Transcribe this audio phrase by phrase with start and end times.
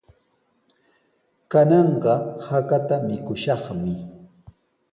[1.51, 2.13] Kananqa
[2.45, 3.93] hakata mikushaqmi.